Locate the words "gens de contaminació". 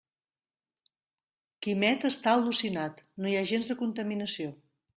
3.53-4.53